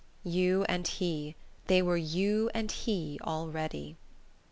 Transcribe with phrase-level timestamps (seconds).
[0.25, 1.35] "You and he":
[1.67, 3.97] they were "you and he" already!